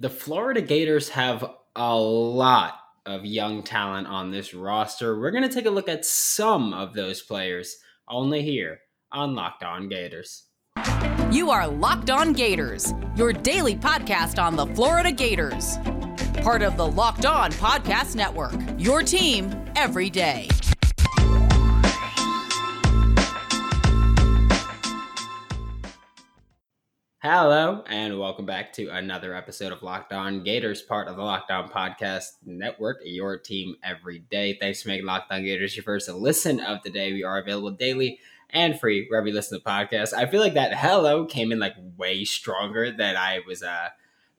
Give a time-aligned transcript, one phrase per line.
[0.00, 2.74] The Florida Gators have a lot
[3.06, 5.20] of young talent on this roster.
[5.20, 7.76] We're going to take a look at some of those players
[8.08, 8.80] only here
[9.12, 10.46] on Locked On Gators.
[11.30, 15.76] You are Locked On Gators, your daily podcast on the Florida Gators.
[16.42, 20.48] Part of the Locked On Podcast Network, your team every day.
[27.26, 31.50] Hello, and welcome back to another episode of Locked On Gators, part of the Locked
[31.50, 34.58] On Podcast Network, your team every day.
[34.60, 37.14] Thanks for making Locked On Gators your first listen of the day.
[37.14, 38.18] We are available daily
[38.50, 40.12] and free wherever you listen to the podcast.
[40.12, 43.88] I feel like that hello came in like way stronger than I was, uh,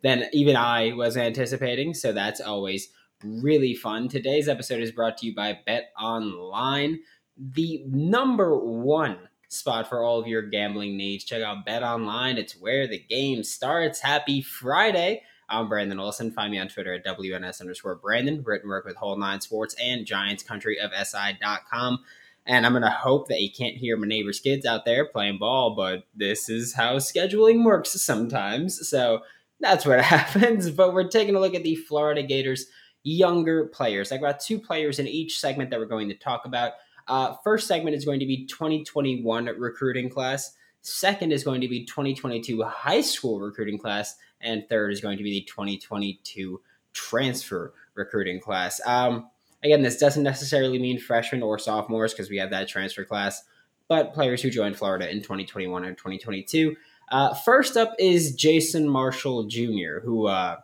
[0.03, 1.95] than even I was anticipating.
[1.95, 2.89] So that's always
[3.23, 4.09] really fun.
[4.09, 6.99] Today's episode is brought to you by Bet Online,
[7.35, 9.17] the number one
[9.55, 11.23] spot for all of your gambling needs.
[11.23, 12.37] Check out Bet Online.
[12.37, 14.01] It's where the game starts.
[14.01, 15.23] Happy Friday.
[15.47, 16.31] I'm Brandon Olson.
[16.31, 18.41] Find me on Twitter at WNS underscore Brandon.
[18.43, 21.99] Written work with Whole Nine Sports and Giants Country of SI.com.
[22.47, 25.39] And I'm going to hope that you can't hear my neighbor's kids out there playing
[25.39, 28.87] ball, but this is how scheduling works sometimes.
[28.87, 29.21] So
[29.59, 30.69] that's what happens.
[30.69, 32.67] But we're taking a look at the Florida Gators
[33.03, 34.11] younger players.
[34.11, 36.73] I've got two players in each segment that we're going to talk about.
[37.07, 40.53] Uh, first segment is going to be 2021 recruiting class.
[40.81, 44.15] Second is going to be 2022 high school recruiting class.
[44.41, 46.61] And third is going to be the 2022
[46.93, 48.79] transfer recruiting class.
[48.85, 49.29] Um,
[49.63, 53.43] again, this doesn't necessarily mean freshmen or sophomores because we have that transfer class,
[53.87, 56.75] but players who joined Florida in 2021 and 2022.
[57.11, 60.57] Uh, first up is Jason Marshall Jr., who uh,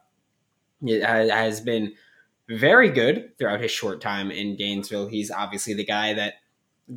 [0.88, 1.94] has been
[2.52, 5.08] very good throughout his short time in Gainesville.
[5.08, 6.36] He's obviously the guy that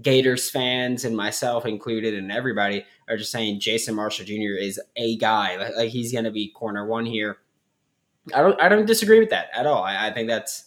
[0.02, 4.58] Gators fans and myself included and everybody are just saying Jason Marshall Jr.
[4.58, 5.56] is a guy.
[5.56, 7.38] Like, like he's going to be corner one here.
[8.34, 9.84] I don't I don't disagree with that at all.
[9.84, 10.64] I, I think that's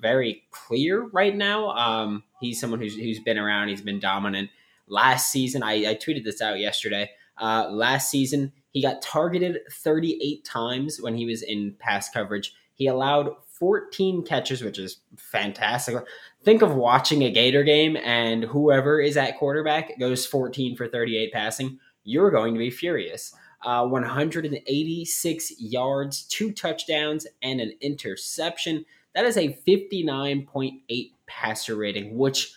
[0.00, 1.70] very clear right now.
[1.70, 3.68] Um, he's someone who's who's been around.
[3.68, 4.50] He's been dominant.
[4.86, 7.10] Last season, I, I tweeted this out yesterday.
[7.36, 12.54] Uh, last season, he got targeted 38 times when he was in pass coverage.
[12.74, 15.94] He allowed 14 catches, which is fantastic.
[16.42, 21.32] Think of watching a Gator game and whoever is at quarterback goes 14 for 38
[21.32, 21.78] passing.
[22.02, 23.34] You're going to be furious.
[23.62, 28.86] Uh, 186 yards, two touchdowns, and an interception.
[29.14, 32.54] That is a 59.8 passer rating, which,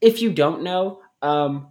[0.00, 1.68] if you don't know, um,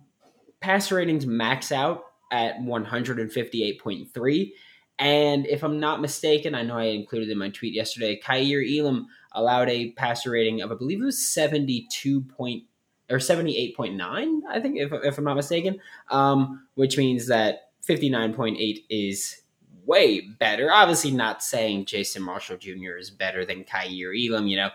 [0.61, 4.51] passer ratings max out at 158.3.
[5.01, 9.07] And if I'm not mistaken, I know I included in my tweet yesterday, Kaiir Elam
[9.31, 12.65] allowed a passer rating of I believe it was 72 point
[13.09, 15.79] or 78.9, I think, if, if I'm not mistaken,
[16.11, 19.41] um, which means that 59.8 is
[19.85, 20.71] way better.
[20.71, 22.97] Obviously, not saying Jason Marshall Jr.
[22.97, 24.47] is better than Kaiir Elam.
[24.47, 24.69] You know,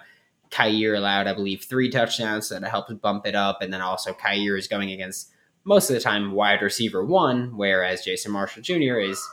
[0.50, 3.62] Kaiir allowed, I believe, three touchdowns, so that helps bump it up.
[3.62, 5.31] And then also, Kaiir is going against
[5.64, 8.98] most of the time wide receiver one, whereas Jason Marshall Jr.
[8.98, 9.25] is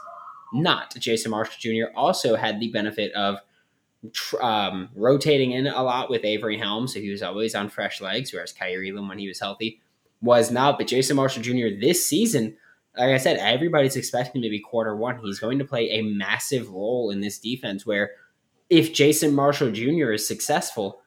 [0.53, 0.96] not.
[0.96, 1.96] Jason Marshall Jr.
[1.96, 3.40] also had the benefit of
[4.41, 8.34] um, rotating in a lot with Avery Helm, so he was always on fresh legs,
[8.34, 9.81] whereas Kaiir Elam, when he was healthy,
[10.22, 10.78] was not.
[10.78, 11.80] But Jason Marshall Jr.
[11.80, 12.56] this season,
[12.97, 15.19] like I said, everybody's expecting him to be quarter one.
[15.19, 18.12] He's going to play a massive role in this defense where
[18.70, 20.12] if Jason Marshall Jr.
[20.12, 21.02] is successful,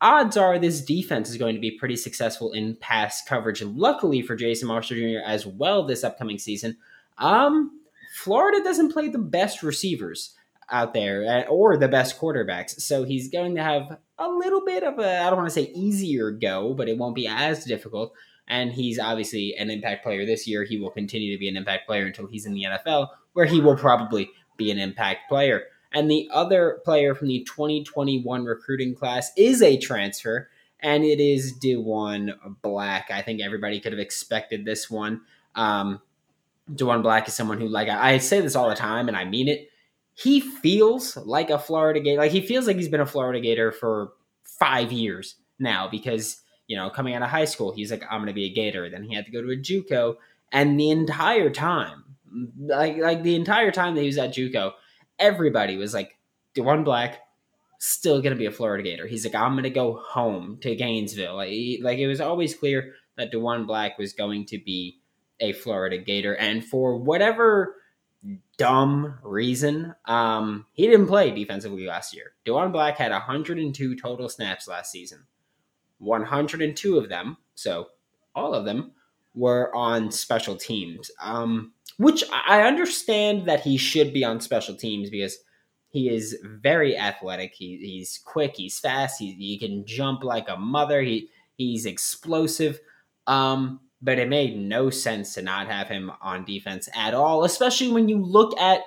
[0.00, 3.62] odds are this defense is going to be pretty successful in pass coverage.
[3.62, 5.24] Luckily for Jason Marshall Jr.
[5.24, 6.76] as well this upcoming season,
[7.18, 7.81] um,
[8.22, 10.36] Florida doesn't play the best receivers
[10.70, 12.80] out there uh, or the best quarterbacks.
[12.80, 15.72] So he's going to have a little bit of a, I don't want to say
[15.74, 18.12] easier go, but it won't be as difficult.
[18.46, 20.62] And he's obviously an impact player this year.
[20.62, 23.60] He will continue to be an impact player until he's in the NFL, where he
[23.60, 25.64] will probably be an impact player.
[25.92, 31.58] And the other player from the 2021 recruiting class is a transfer, and it is
[31.58, 33.10] Diwun Black.
[33.10, 35.22] I think everybody could have expected this one.
[35.54, 36.00] Um,
[36.70, 39.24] Diwun Black is someone who, like, I, I say this all the time, and I
[39.24, 39.68] mean it.
[40.14, 42.20] He feels like a Florida Gator.
[42.20, 44.12] Like, he feels like he's been a Florida Gator for
[44.44, 48.26] five years now because, you know, coming out of high school, he's like, I'm going
[48.26, 48.90] to be a Gator.
[48.90, 50.16] Then he had to go to a Juco.
[50.52, 52.04] And the entire time,
[52.58, 54.72] like, like the entire time that he was at Juco,
[55.18, 56.18] everybody was like,
[56.54, 57.20] Diwun Black,
[57.78, 59.06] still going to be a Florida Gator.
[59.06, 61.36] He's like, I'm going to go home to Gainesville.
[61.36, 64.98] Like, he, like, it was always clear that Diwun Black was going to be
[65.42, 67.76] a Florida Gator, and for whatever
[68.56, 72.32] dumb reason, um, he didn't play defensively last year.
[72.46, 75.26] Diwun Black had 102 total snaps last season.
[75.98, 77.88] 102 of them, so
[78.34, 78.92] all of them,
[79.34, 81.10] were on special teams.
[81.20, 85.38] Um, which I understand that he should be on special teams because
[85.90, 87.52] He is very athletic.
[87.54, 88.56] He, he's quick.
[88.56, 89.18] He's fast.
[89.20, 91.02] He, he can jump like a mother.
[91.02, 92.80] He he's explosive.
[93.26, 97.90] Um, but it made no sense to not have him on defense at all, especially
[97.90, 98.80] when you look at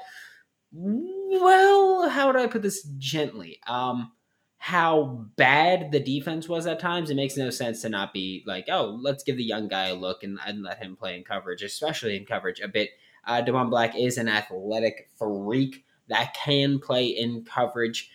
[0.72, 3.60] well, how would I put this gently?
[3.66, 4.12] Um,
[4.58, 8.66] how bad the defense was at times, it makes no sense to not be like,
[8.70, 11.62] oh, let's give the young guy a look and, and let him play in coverage,
[11.62, 12.90] especially in coverage a bit.
[13.26, 18.10] Uh, Diwun Black is an athletic freak that can play in coverage.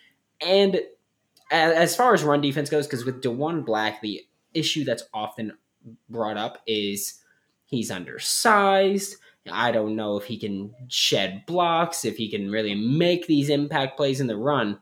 [0.44, 0.80] And
[1.50, 5.52] as far as run defense goes, because with Diwun Black, the issue that's often
[6.08, 7.20] brought up is
[7.64, 9.16] he's undersized.
[9.50, 13.96] I don't know if he can shed blocks, if he can really make these impact
[13.96, 14.78] plays in the run.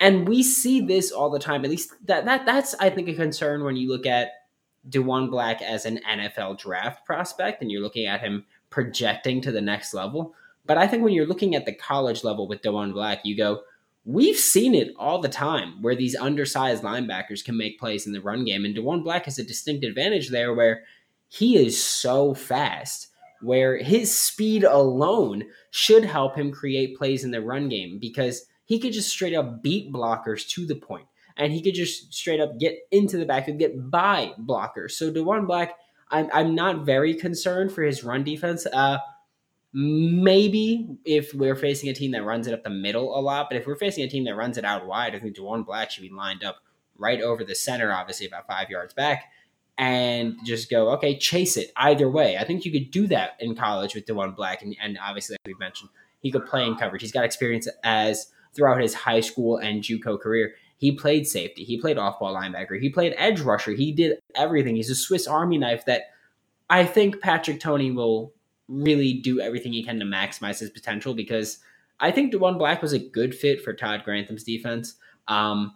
[0.00, 1.64] And we see this all the time.
[1.64, 4.30] At least that, that that's I think a concern when you look at
[4.88, 9.60] Diwun Black as an NFL draft prospect and you're looking at him projecting to the
[9.60, 10.34] next level.
[10.66, 13.62] But I think when you're looking at the college level with Diwun Black, you go,
[14.08, 18.22] we've seen it all the time where these undersized linebackers can make plays in the
[18.22, 18.64] run game.
[18.64, 20.84] And Diwun Black has a distinct advantage there where
[21.28, 23.08] he is so fast,
[23.42, 28.78] where his speed alone should help him create plays in the run game because he
[28.78, 31.06] could just straight up beat blockers to the point,
[31.36, 34.92] and he could just straight up get into the backfield, get by blockers.
[34.92, 35.74] So Diwun Black,
[36.10, 38.64] I'm I'm not very concerned for his run defense.
[38.64, 38.98] Uh,
[39.72, 43.58] maybe if we're facing a team that runs it up the middle a lot, but
[43.58, 46.02] if we're facing a team that runs it out wide, I think Diwun Black should
[46.02, 46.56] be lined up
[46.96, 49.24] right over the center, obviously about five yards back,
[49.76, 52.36] and just go, okay, chase it either way.
[52.36, 55.54] I think you could do that in college with Diwun Black, and, and obviously, like
[55.54, 57.02] we mentioned, he could play in coverage.
[57.02, 60.54] He's got experience as throughout his high school and JUCO career.
[60.78, 61.64] He played safety.
[61.64, 62.80] He played off-ball linebacker.
[62.80, 63.72] He played edge rusher.
[63.72, 64.76] He did everything.
[64.76, 66.04] He's a Swiss Army knife that
[66.70, 68.32] I think Patrick Toney will
[68.68, 71.58] really do everything he can to maximize his potential because
[72.00, 74.94] I think Diwun Black was a good fit for Todd Grantham's defense.
[75.26, 75.74] Um,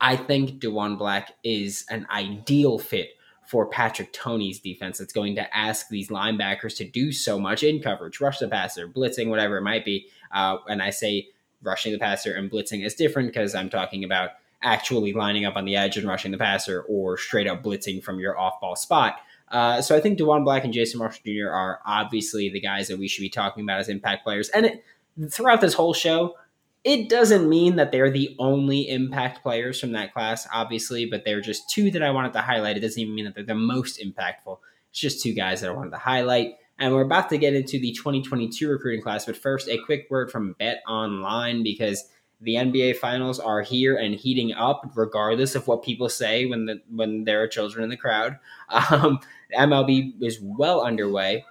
[0.00, 3.10] I think Diwun Black is an ideal fit
[3.46, 7.82] for Patrick Toney's defense that's going to ask these linebackers to do so much in
[7.82, 10.06] coverage, rush the passer, blitzing, whatever it might be.
[10.30, 11.28] Uh, and I say
[11.62, 14.30] rushing the passer and blitzing is different because I'm talking about
[14.62, 18.20] actually lining up on the edge and rushing the passer or straight up blitzing from
[18.20, 19.20] your off ball spot.
[19.50, 21.50] Uh, so I think Diwun Black and Jason Marshall Jr.
[21.50, 24.48] are obviously the guys that we should be talking about as impact players.
[24.50, 24.84] And it,
[25.30, 26.36] throughout this whole show,
[26.84, 31.40] it doesn't mean that they're the only impact players from that class, obviously, but they're
[31.40, 32.76] just two that I wanted to highlight.
[32.76, 34.58] It doesn't even mean that they're the most impactful.
[34.90, 36.54] It's just two guys that I wanted to highlight.
[36.78, 39.26] And we're about to get into the 2022 recruiting class.
[39.26, 42.08] But first, a quick word from Bet Online because
[42.40, 46.80] the NBA finals are here and heating up, regardless of what people say when the
[46.88, 48.38] when there are children in the crowd.
[48.90, 49.20] Um,
[49.56, 51.44] MLB is well underway.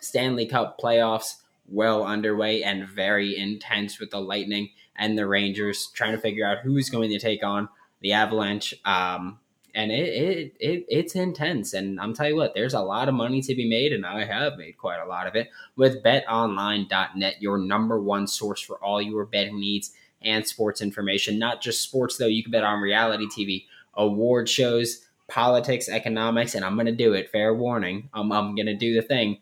[0.00, 1.36] Stanley Cup playoffs
[1.68, 6.58] well underway and very intense with the Lightning and the Rangers trying to figure out
[6.58, 7.68] who's going to take on
[8.00, 8.74] the Avalanche.
[8.84, 9.38] Um,
[9.74, 11.74] and it, it, it it's intense.
[11.74, 14.24] And I'm telling you what, there's a lot of money to be made, and I
[14.24, 19.02] have made quite a lot of it with BetOnline.net, your number one source for all
[19.02, 19.92] your betting needs
[20.22, 21.38] and sports information.
[21.38, 26.64] Not just sports though; you can bet on reality TV, award shows, politics, economics, and
[26.64, 27.30] I'm going to do it.
[27.30, 29.38] Fair warning, I'm, I'm going to do the thing.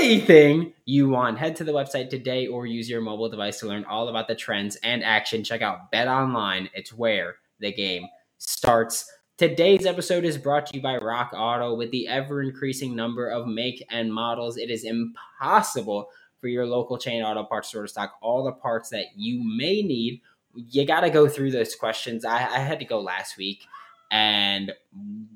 [0.00, 3.84] Anything you want, head to the website today or use your mobile device to learn
[3.84, 5.44] all about the trends and action.
[5.44, 8.06] Check out Bet Online; it's where the game
[8.38, 9.10] starts.
[9.38, 11.74] Today's episode is brought to you by Rock Auto.
[11.74, 16.08] With the ever increasing number of make and models, it is impossible
[16.42, 19.80] for your local chain auto parts store to stock all the parts that you may
[19.80, 20.20] need.
[20.54, 22.24] You got to go through those questions.
[22.24, 23.64] I, I, had to go last week,
[24.12, 24.72] and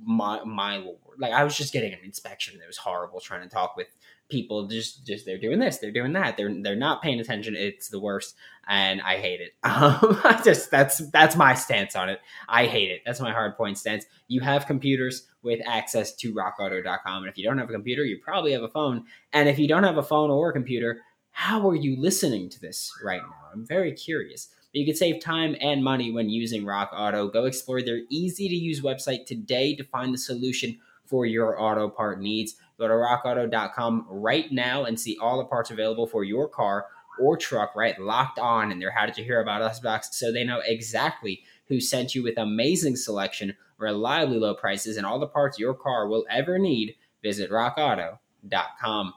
[0.04, 2.54] my my lord, like I was just getting an inspection.
[2.54, 3.88] And it was horrible trying to talk with
[4.28, 7.90] people just just they're doing this they're doing that they're they're not paying attention it's
[7.90, 8.35] the worst
[8.66, 9.52] and i hate it.
[9.64, 12.21] Um i just that's that's my stance on it.
[12.49, 13.02] I hate it.
[13.06, 14.04] That's my hard point stance.
[14.26, 18.18] You have computers with access to rockauto.com and if you don't have a computer you
[18.23, 21.68] probably have a phone and if you don't have a phone or a computer how
[21.68, 23.35] are you listening to this right now?
[23.52, 27.83] I'm very curious you can save time and money when using rock auto go explore
[27.83, 32.56] their easy to use website today to find the solution for your auto part needs
[32.78, 36.87] Go to rockauto.com right now and see all the parts available for your car
[37.18, 37.99] or truck, right?
[37.99, 41.42] Locked on in their How Did You Hear About Us box so they know exactly
[41.68, 46.06] who sent you with amazing selection, reliably low prices, and all the parts your car
[46.06, 46.97] will ever need.
[47.23, 49.14] Visit rockauto.com.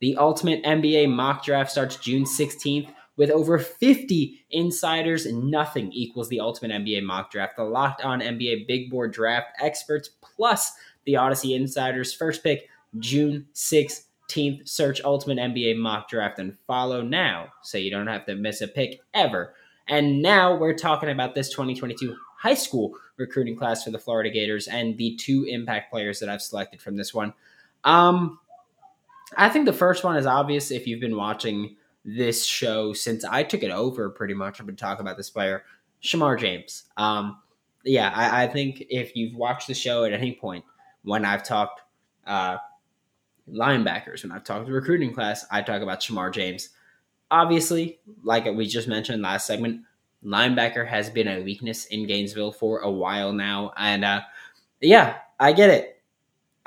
[0.00, 5.30] The Ultimate NBA mock draft starts June 16th with over 50 insiders.
[5.30, 7.54] Nothing equals the Ultimate NBA mock draft.
[7.54, 10.72] The Locked On NBA Big Board Draft experts plus
[11.04, 12.14] the Odyssey insiders.
[12.14, 14.66] First pick June 16th.
[14.66, 18.68] Search Ultimate NBA Mock Draft and follow now so you don't have to miss a
[18.68, 19.52] pick ever.
[19.86, 24.66] And now we're talking about this 2022 high school recruiting class for the Florida Gators
[24.66, 27.34] and the two impact players that I've selected from this one.
[27.84, 28.38] Um,
[29.36, 33.42] I think the first one is obvious if you've been watching this show since I
[33.42, 34.60] took it over pretty much.
[34.60, 35.64] I've been talking about this player,
[36.02, 36.84] Shamar James.
[36.96, 37.40] Um,
[37.84, 40.64] yeah, I, I, think if you've watched the show at any point
[41.02, 41.82] when I've talked
[42.26, 42.58] uh,
[43.50, 46.70] linebackers, when I've talked the recruiting class, I talk about Shamar James.
[47.30, 49.82] Obviously, like we just mentioned last segment,
[50.24, 53.72] linebacker has been a weakness in Gainesville for a while now.
[53.76, 54.22] And uh,
[54.80, 55.99] yeah, I get it.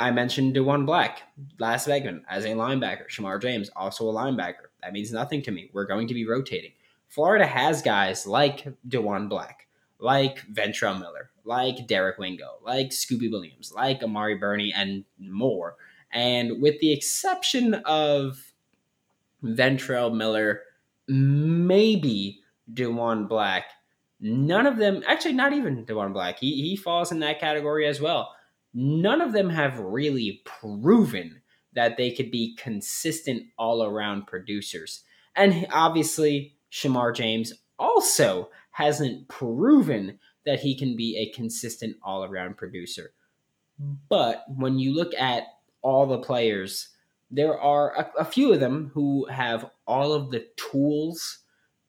[0.04, 1.24] I mentioned Diwun Black
[1.60, 3.08] last segment as a linebacker.
[3.08, 4.68] Shamar James, also a linebacker.
[4.82, 5.70] That means nothing to me.
[5.72, 6.74] We're going to be rotating.
[7.08, 9.70] Florida has guys like Diwun Black,
[10.00, 15.78] like Ventrell Miller, like Derek Wingo, like Scooby Williams, like Amari Burney, and more.
[16.12, 18.52] And with the exception of
[19.42, 20.64] Ventrell Miller,
[21.08, 22.42] maybe
[22.74, 23.68] Diwun Black,
[24.20, 28.02] none of them, actually, not even Diwun Black, he, he falls in that category as
[28.02, 28.36] well.
[28.74, 31.42] None of them have really proven
[31.74, 35.04] that they could be consistent all around producers.
[35.36, 42.58] And obviously, Shamar James also hasn't proven that he can be a consistent all around
[42.58, 43.14] producer.
[44.10, 45.44] But when you look at
[45.82, 46.90] all the players,
[47.32, 51.40] there are a, a, few of them who have all of the tools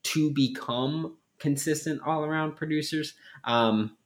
[0.05, 3.15] to become consistent all around producers.
[3.45, 3.97] Um,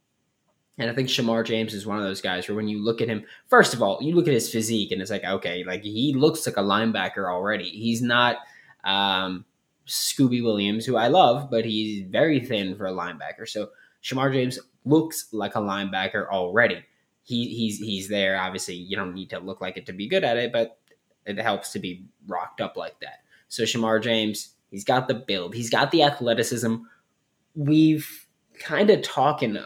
[0.78, 3.08] and I think Shamar James is one of those guys where when you look at
[3.08, 6.14] him, first of all, you look at his physique and it's like, okay, like he
[6.14, 7.68] looks like a linebacker already.
[7.68, 8.36] He's not
[8.84, 9.44] um,
[9.88, 13.48] Scooby Williams, who I love, but he's very thin for a linebacker.
[13.48, 13.70] So
[14.04, 16.84] Shamar James looks like a linebacker already.
[17.24, 18.40] He, he's he's there.
[18.40, 20.78] Obviously, you don't need to look like it to be good at it, but
[21.26, 23.22] it helps to be rocked up like that.
[23.48, 26.76] So Shamar James, he's got the build, he's got the athleticism.
[27.54, 28.26] We've
[28.58, 29.58] kind of talking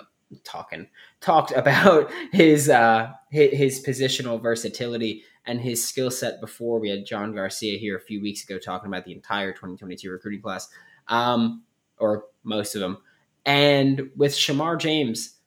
[0.44, 0.88] talking
[1.20, 6.78] talked about his uh his, positional versatility and his skill set before.
[6.78, 10.42] We had John Garcia here a few weeks ago talking about the entire 2022 recruiting
[10.42, 10.68] class,
[11.08, 11.62] um,
[11.98, 12.98] or most of them.
[13.44, 15.38] And with Shamar James,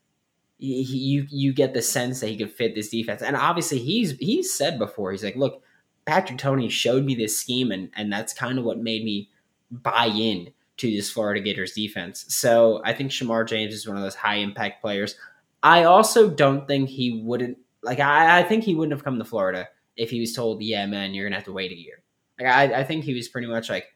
[0.58, 3.22] he, you you get the sense that he could fit this defense.
[3.22, 5.64] And obviously, he's he's said before, he's like, look,
[6.06, 9.30] Patrick Toney showed me this scheme, and and that's kind of what made me
[9.72, 12.26] buy in to this Florida Gators defense.
[12.30, 15.16] So I think Shamar James is one of those high impact players.
[15.64, 18.00] I also don't think he wouldn't like.
[18.00, 21.14] I, I think he wouldn't have come to Florida if he was told, "Yeah, man,
[21.14, 22.04] you're gonna have to wait a year."
[22.40, 23.88] Like I, I think he was pretty much like,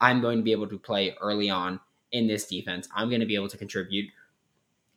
[0.00, 1.80] "I'm going to be able to play early on
[2.12, 2.88] in this defense.
[2.94, 4.10] I'm to be able to contribute,"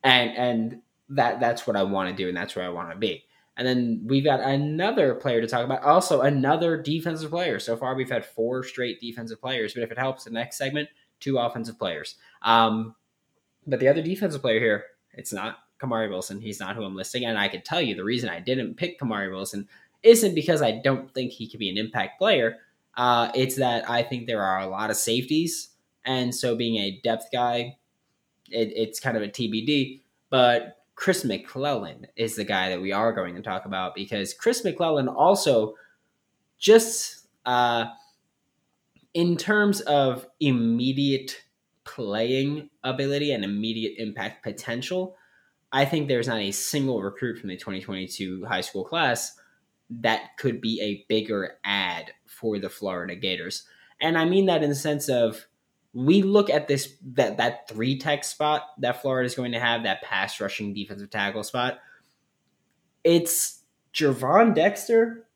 [0.04, 2.96] and and that that's what I want to do, and that's where I want to
[2.96, 3.24] be.
[3.56, 5.82] And then we've got another player to talk about.
[5.82, 7.58] Also, another defensive player.
[7.58, 9.74] So far, we've had four straight defensive players.
[9.74, 10.88] But if it helps, the next segment,
[11.20, 12.16] two offensive players.
[12.42, 12.94] Um,
[13.66, 16.40] but the other defensive player here, it's not Kamari Wilson.
[16.40, 17.24] He's not who I'm listing.
[17.24, 19.68] And I can tell you the reason I didn't pick Kamari Wilson
[20.02, 22.58] isn't because I don't think he could be an impact player.
[22.96, 25.70] Uh, it's that I think there are a lot of safeties.
[26.04, 27.76] And so being a depth guy,
[28.50, 30.00] it, it's kind of a TBD.
[30.28, 34.64] But Chris McClellan is the guy that we are going to talk about because Chris
[34.64, 35.74] McClellan also
[36.58, 37.86] just uh,
[39.14, 41.42] in terms of immediate
[41.84, 45.16] playing ability and immediate impact potential,
[45.72, 49.36] I think there's not a single recruit from the 2022 high school class
[49.90, 53.64] that could be a bigger ad for the Florida Gators.
[54.00, 55.46] And I mean that in the sense of
[55.92, 59.82] we look at this that that three tech spot that Florida is going to have,
[59.82, 61.80] that pass rushing defensive tackle spot.
[63.02, 63.62] It's
[63.92, 65.26] Gervon Dexter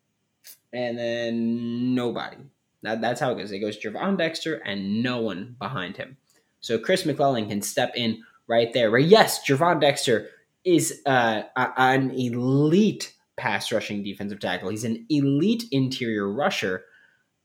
[0.71, 2.37] and then nobody.
[2.85, 3.51] That, that's how it goes.
[3.51, 6.17] It goes Gervon Dexter and no one behind him.
[6.59, 8.91] So Chris McClellan can step in right there.
[8.91, 10.29] Where yes, Gervon Dexter
[10.63, 14.69] is uh, an elite pass rushing defensive tackle.
[14.69, 16.85] He's an elite interior rusher.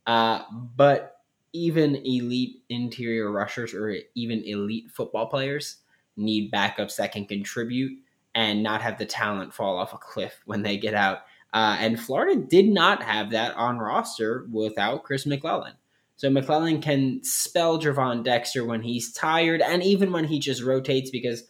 [0.06, 0.42] Uh,
[0.76, 1.16] but
[1.52, 5.78] even elite interior rushers or even elite football players
[6.16, 7.98] need backups that can contribute
[8.34, 11.20] and not have the talent fall off a cliff when they get out.
[11.52, 15.74] Uh, and Florida did not have that on roster without Chris McClellan.
[16.16, 21.10] So McClellan can spell Gervon Dexter when he's tired and even when he just rotates
[21.10, 21.44] because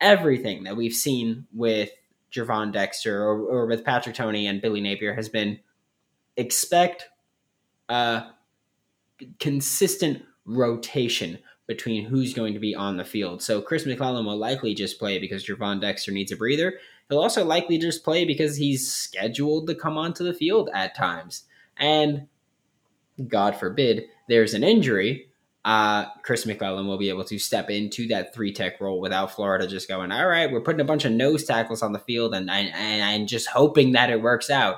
[0.00, 1.90] everything that we've seen with
[2.32, 5.60] Gervon Dexter or, or with Patrick Toney and Billy Napier has been
[6.36, 7.08] expect
[7.88, 8.30] uh,
[9.38, 13.42] consistent rotation between who's going to be on the field.
[13.42, 16.74] So Chris McClellan will likely just play because Gervon Dexter needs a breather.
[17.08, 21.44] He'll also likely just play because he's scheduled to come onto the field at times.
[21.76, 22.26] and
[23.26, 25.28] God forbid there's an injury,
[25.64, 29.66] uh, Chris McClellan will be able to step into that three tech role without Florida
[29.66, 32.48] just going, all right, we're putting a bunch of nose tackles on the field and,
[32.48, 34.76] and, and just hoping that it works out.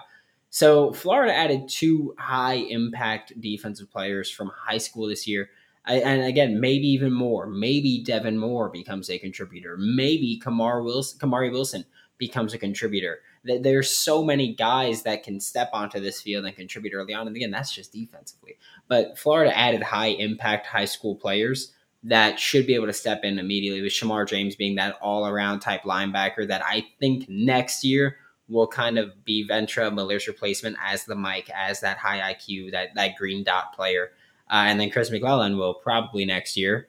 [0.49, 5.51] So Florida added two high impact defensive players from high school this year.
[5.87, 7.47] And again, maybe even more.
[7.47, 9.77] Maybe Devin Moore becomes a contributor.
[9.79, 11.85] Maybe Wilson, Kamari Wilson
[12.21, 13.19] becomes a contributor.
[13.43, 17.27] There's so many guys that can step onto this field and contribute early on.
[17.27, 18.59] And again, that's just defensively.
[18.87, 21.73] But Florida added high impact high school players
[22.05, 25.61] that should be able to step in immediately, with Shamar James being that all around
[25.61, 28.17] type linebacker that I think next year
[28.49, 32.95] will kind of be Ventrell Miller's replacement as the Mike, as that high IQ, that,
[32.95, 34.13] that green dot player.
[34.51, 36.89] Uh, and then Chris McClellan will probably next year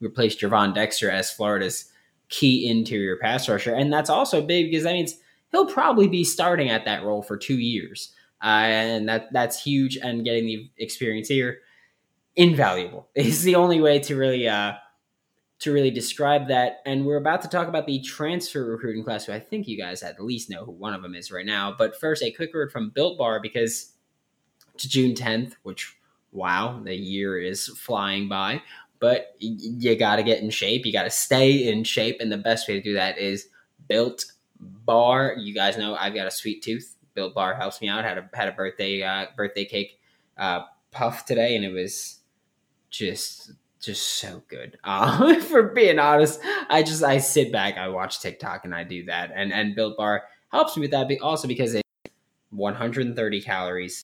[0.00, 1.90] replace Gervon Dexter as Florida's
[2.28, 3.74] key interior pass rusher.
[3.74, 5.16] And that's also big because that means
[5.50, 8.12] he'll probably be starting at that role for two years.
[8.42, 9.96] Uh, and that that's huge.
[9.96, 11.60] And getting the experience here,
[12.36, 13.08] invaluable.
[13.14, 14.74] is the only way to really uh,
[15.60, 16.80] to really describe that.
[16.84, 20.02] And we're about to talk about the transfer recruiting class, who I think you guys
[20.02, 21.74] at least know who one of them is right now.
[21.76, 23.92] But first, a quick word from Built Bar because
[24.74, 25.96] it's June 10th, which
[26.32, 28.60] wow, the year is flying by.
[29.04, 30.86] But you got to get in shape.
[30.86, 32.22] You got to stay in shape.
[32.22, 33.48] And the best way to do that is
[33.86, 34.24] Built
[34.58, 35.34] Bar.
[35.36, 36.96] You guys know I've got a sweet tooth.
[37.12, 38.02] Built Bar helps me out.
[38.02, 40.00] Had a had a birthday uh, birthday cake
[40.38, 42.20] uh, puff today, and it was
[42.88, 44.78] just just so good.
[44.84, 49.04] Uh, for being honest, I just I sit back, I watch TikTok, and I do
[49.04, 49.32] that.
[49.34, 51.84] And and Built Bar helps me with that, but also because it's
[52.52, 54.02] 130 calories,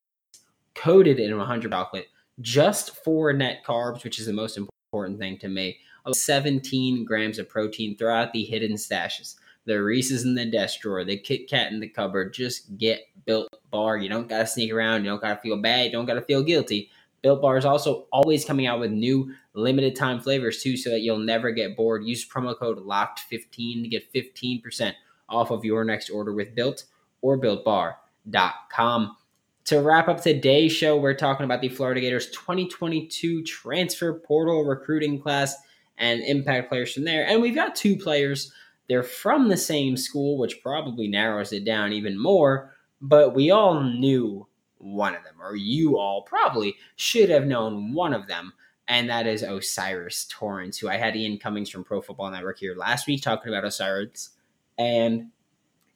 [0.75, 2.09] coated in 100 chocolate,
[2.43, 5.79] just four net carbs, which is the most important thing to me.
[6.13, 9.37] 17 grams of protein throughout the hidden stashes.
[9.67, 12.33] The Reese's in the desk drawer, the Kit Kat in the cupboard.
[12.33, 13.99] Just get Built Bar.
[13.99, 15.05] You don't gotta sneak around.
[15.05, 15.87] You don't gotta feel bad.
[15.87, 16.91] You don't gotta feel guilty.
[17.23, 21.01] Built Bar is also always coming out with new limited time flavors too, so that
[21.01, 22.05] you'll never get bored.
[22.05, 24.95] Use promo code LOCKED15 to get 15%
[25.29, 26.85] off of your next order with Built
[27.21, 29.17] or BuiltBar.com.
[29.67, 35.21] To wrap up today's show, we're talking about the Florida Gators 2022 transfer portal recruiting
[35.21, 35.55] class
[35.99, 37.27] and impact players from there.
[37.27, 38.53] And we've got two players.
[38.89, 43.83] They're from the same school, which probably narrows it down even more, but we all
[43.83, 48.55] knew one of them, or you all probably should have known one of them,
[48.89, 52.75] and that is O'Cyrus Torrence, who I had Ian Cummings from Pro Football Network here
[52.75, 54.31] last week talking about O'Cyrus,
[54.79, 55.31] and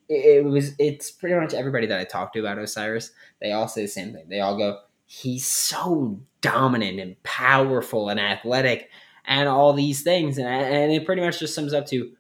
[0.09, 3.13] it was it's pretty much everybody that I talked to about O'Cyrus.
[3.41, 4.29] They all say the same thing.
[4.29, 8.91] They all go, "He's so dominant and powerful and athletic,
[9.25, 12.13] and all these things," and and it pretty much just sums up to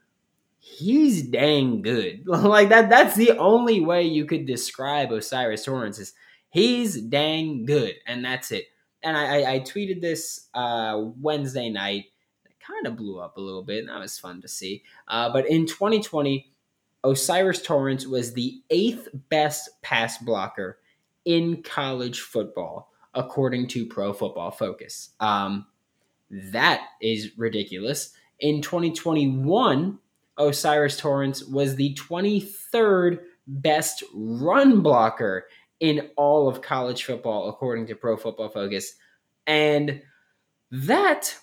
[0.64, 2.23] he's dang good.
[2.27, 2.88] like that.
[2.88, 6.14] That's the only way you could describe O'Cyrus Torrence is
[6.51, 8.64] he's dang good, and that's it.
[9.03, 12.07] And I, I, I tweeted this uh, Wednesday night.
[12.47, 14.83] It kind of blew up a little bit, and that was fun to see.
[15.07, 16.51] Uh, but in 2020
[17.05, 20.79] O'Cyrus Torrence was the eighth best pass blocker
[21.25, 25.11] in college football, according to Pro Football Focus.
[25.21, 25.67] Um,
[26.31, 28.12] that is ridiculous.
[28.40, 29.99] In 2021,
[30.38, 35.47] O'Cyrus Torrence was the 23rd best run blocker
[35.81, 38.95] in all of college football, according to Pro Football Focus.
[39.47, 40.03] And
[40.71, 41.37] that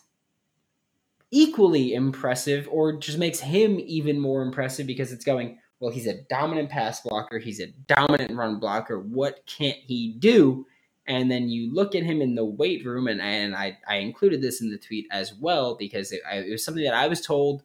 [1.31, 6.21] equally impressive or just makes him even more impressive because it's going, well, he's a
[6.23, 8.99] dominant pass blocker, he's a dominant run blocker.
[8.99, 10.67] What can't he do?
[11.07, 14.41] And then you look at him in the weight room, and, and I, I included
[14.41, 17.63] this in the tweet as well because it, it was something that I was told.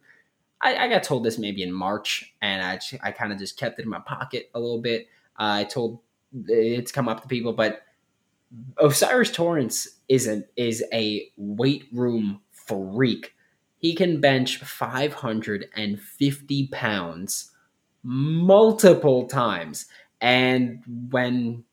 [0.63, 3.79] I, I, got told this maybe in March, and I, I kind of just kept
[3.79, 5.07] it in my pocket a little bit.
[5.39, 6.01] Uh, I told
[6.49, 7.83] it's come up to people, but
[8.81, 13.36] O'Cyrus Torrence is a, is a weight room freak
[13.79, 17.51] he can bench 550 pounds
[18.03, 19.87] multiple times.
[20.21, 21.65] And when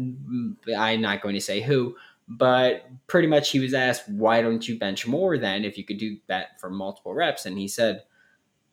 [0.00, 1.96] I'm not going to say who,
[2.28, 5.98] but pretty much he was asked, why don't you bench more then if you could
[5.98, 7.46] do that for multiple reps?
[7.46, 8.02] And he said,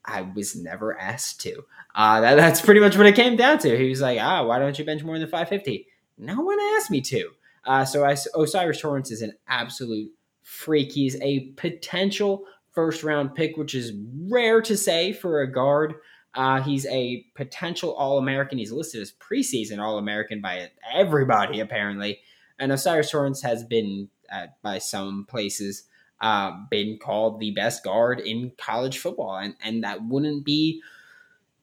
[0.04, 1.64] I was never asked to.
[1.96, 3.78] Uh, that, that's pretty much what it came down to.
[3.78, 5.88] He was like, ah, why don't you bench more than 550?
[6.18, 7.32] No one asked me to.
[7.64, 10.12] Uh, so I, O'Cyrus Torrence is an absolute
[10.44, 10.92] freak.
[10.92, 12.44] He's a potential
[12.76, 13.94] first round pick, which is
[14.30, 15.96] rare to say for a guard.
[16.36, 18.58] Uh, he's a potential All American.
[18.58, 22.20] He's listed as preseason All American by everybody, apparently.
[22.60, 25.84] And O'Cyrus Torrence has been, uh, by some places,
[26.22, 29.38] uh, been called the best guard in college football.
[29.38, 30.82] And, and that wouldn't be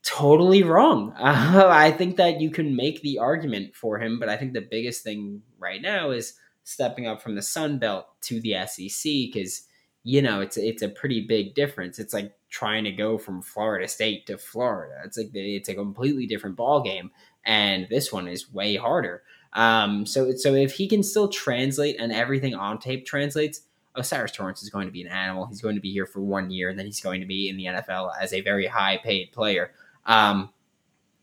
[0.03, 1.13] totally wrong.
[1.19, 5.03] I think that you can make the argument for him, but I think the biggest
[5.03, 9.63] thing right now is stepping up from the Sun Belt to the SEC because
[10.05, 11.99] you know it's it's a pretty big difference.
[11.99, 15.01] It's like trying to go from Florida State to Florida.
[15.05, 17.11] It's like it's a completely different ball game,
[17.45, 19.23] and this one is way harder.
[19.53, 23.63] Um, so so if he can still translate and everything on tape translates,
[23.97, 25.47] O'Cyrus Torrence is going to be an animal.
[25.47, 27.57] He's going to be here for one year, and then he's going to be in
[27.57, 29.73] the NFL as a very high paid player.
[30.07, 30.51] Um,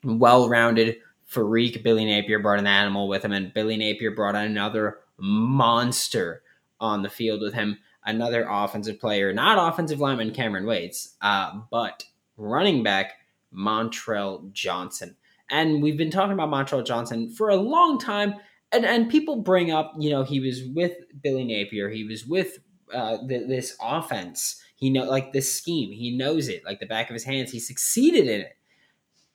[0.04, 0.98] well rounded.
[1.26, 6.42] Freak Billy Napier brought an animal with him, and Billy Napier brought another monster
[6.80, 7.78] on the field with him.
[8.06, 12.06] Another offensive player, not offensive lineman Cameron Waits, uh, but
[12.38, 13.14] running back
[13.54, 15.16] Montrell Johnson.
[15.50, 18.36] And we've been talking about Montrell Johnson for a long time.
[18.72, 21.90] And, and people bring up, you know, he was with Billy Napier.
[21.90, 22.60] He was with
[22.94, 24.62] uh, the, this offense.
[24.76, 25.92] He know like this scheme.
[25.92, 27.52] He knows it like the back of his hands.
[27.52, 28.58] He succeeded in it,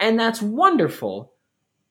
[0.00, 1.34] and that's wonderful.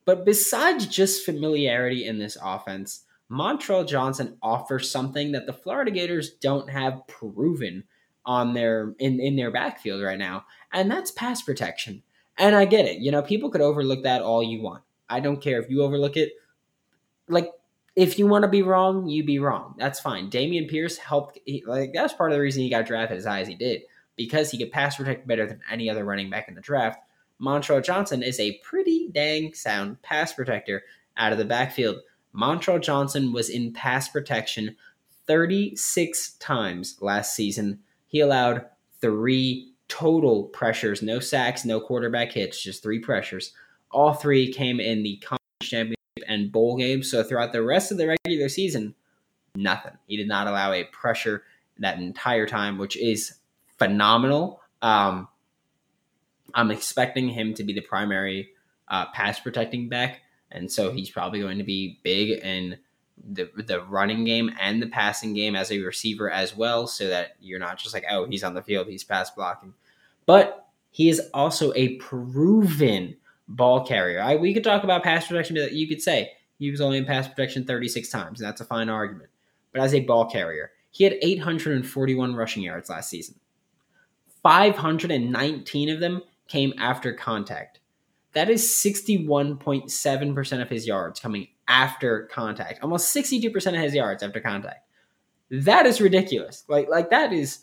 [0.05, 3.03] But besides just familiarity in this offense,
[3.33, 7.83] Montrell Johnson offers something that the Florida Gators don't have proven
[8.25, 12.03] on their in, in their backfield right now, and that's pass protection.
[12.37, 12.99] And I get it.
[12.99, 14.83] You know, people could overlook that all you want.
[15.09, 16.33] I don't care if you overlook it.
[17.27, 17.51] Like,
[17.95, 19.75] if you want to be wrong, you be wrong.
[19.77, 20.29] That's fine.
[20.29, 21.39] Dameon Pierce helped.
[21.45, 23.81] He, like, that's part of the reason he got drafted as high as he did
[24.15, 26.99] because he could pass protect better than any other running back in the draft.
[27.41, 30.83] Montrell Johnson is a pretty dang sound pass protector
[31.17, 31.97] out of the backfield.
[32.35, 34.75] Montrell Johnson was in pass protection
[35.27, 37.79] 36 times last season.
[38.07, 38.65] He allowed
[39.01, 43.53] three total pressures, no sacks, no quarterback hits, just three pressures.
[43.91, 47.09] All three came in the conference championship and bowl games.
[47.09, 48.95] So throughout the rest of the regular season,
[49.55, 49.93] nothing.
[50.07, 51.43] He did not allow a pressure
[51.79, 53.35] that entire time, which is
[53.77, 54.61] phenomenal.
[54.81, 55.27] Um,
[56.53, 58.49] I'm expecting him to be the primary
[58.87, 60.21] uh, pass protecting back,
[60.53, 62.77] and so he's probably going to be big in
[63.31, 67.35] the the running game and the passing game as a receiver as well, so that
[67.41, 69.73] you're not just like, oh, he's on the field, he's pass blocking,
[70.25, 73.15] but he is also a proven
[73.47, 74.21] ball carrier.
[74.21, 77.05] I, we could talk about pass protection, but you could say he was only in
[77.05, 79.29] pass protection 36 times, and that's a fine argument.
[79.71, 83.35] But as a ball carrier, he had 841 rushing yards last season.
[84.43, 87.79] 519 of them came after contact.
[88.33, 92.81] That is 61.7% of his yards coming after contact.
[92.81, 94.87] Almost 62% of his yards after contact.
[95.51, 96.63] That is ridiculous.
[96.67, 97.59] Like like that is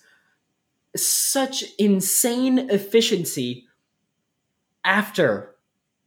[0.97, 3.67] such insane efficiency
[4.85, 5.57] after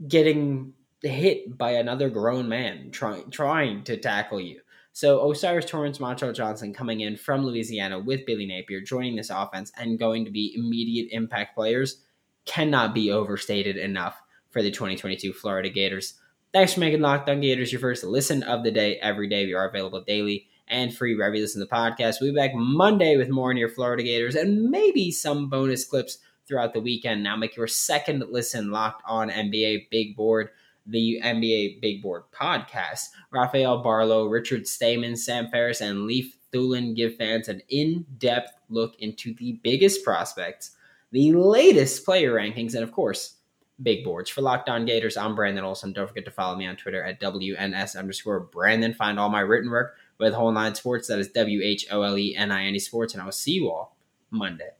[0.07, 4.61] getting hit by another grown man trying trying to tackle you.
[4.93, 9.71] So O'Cyrus Torrence Montrell Johnson coming in from Louisiana with Billy Napier, joining this offense
[9.77, 12.03] and going to be immediate impact players
[12.45, 14.21] cannot be overstated enough
[14.53, 16.13] for the 2022 Florida Gators.
[16.53, 19.45] Thanks for making Locked On Gators your first listen of the day every day.
[19.45, 22.21] We are available daily and free wherever you listen to the podcast.
[22.21, 26.19] We'll be back Monday with more on your Florida Gators and maybe some bonus clips
[26.47, 27.23] throughout the weekend.
[27.23, 30.49] Now make your second listen Locked On NBA Big Board,
[30.85, 33.09] the NBA Big Board podcast.
[33.31, 39.33] Rafael Barlowe, Richard Stayman, Sam Ferris, and Leif Thulin give fans an in-depth look into
[39.33, 40.71] the biggest prospects,
[41.11, 43.37] the latest player rankings, and of course,
[43.83, 44.29] big boards.
[44.29, 45.93] For Locked On Gators, I'm Brandon Olson.
[45.93, 48.93] Don't forget to follow me on Twitter at WNS underscore Brandon.
[48.93, 51.07] Find all my written work with Whole Nine Sports.
[51.07, 53.13] That is W H O L E N I N E Sports.
[53.13, 53.95] And I will see you all
[54.31, 54.71] Monday.